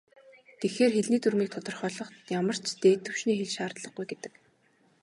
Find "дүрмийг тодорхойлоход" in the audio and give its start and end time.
1.21-2.17